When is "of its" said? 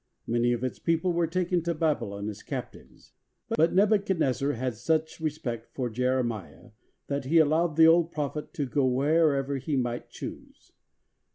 0.51-0.79